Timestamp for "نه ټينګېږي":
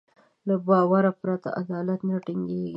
2.09-2.69